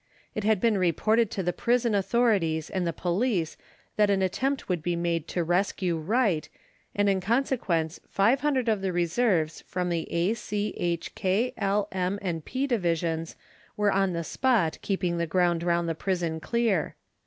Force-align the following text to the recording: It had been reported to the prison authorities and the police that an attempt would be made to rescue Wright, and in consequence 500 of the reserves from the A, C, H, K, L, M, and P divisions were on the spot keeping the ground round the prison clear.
It 0.33 0.43
had 0.43 0.59
been 0.59 0.79
reported 0.79 1.29
to 1.29 1.43
the 1.43 1.53
prison 1.53 1.93
authorities 1.93 2.71
and 2.71 2.87
the 2.87 2.91
police 2.91 3.55
that 3.97 4.09
an 4.09 4.23
attempt 4.23 4.67
would 4.67 4.81
be 4.81 4.95
made 4.95 5.27
to 5.27 5.43
rescue 5.43 5.95
Wright, 5.95 6.49
and 6.95 7.07
in 7.07 7.21
consequence 7.21 7.99
500 8.09 8.67
of 8.67 8.81
the 8.81 8.91
reserves 8.91 9.61
from 9.67 9.89
the 9.89 10.11
A, 10.11 10.33
C, 10.33 10.73
H, 10.75 11.13
K, 11.13 11.53
L, 11.55 11.87
M, 11.91 12.17
and 12.19 12.43
P 12.43 12.65
divisions 12.65 13.35
were 13.77 13.91
on 13.91 14.13
the 14.13 14.23
spot 14.23 14.79
keeping 14.81 15.19
the 15.19 15.27
ground 15.27 15.61
round 15.61 15.87
the 15.87 15.93
prison 15.93 16.39
clear. 16.39 16.95